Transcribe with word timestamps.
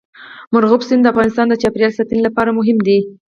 مورغاب 0.51 0.81
سیند 0.87 1.01
د 1.05 1.11
افغانستان 1.13 1.45
د 1.49 1.53
چاپیریال 1.61 1.93
ساتنې 1.97 2.21
لپاره 2.27 2.55
مهم 2.59 2.77
دي. 2.87 2.99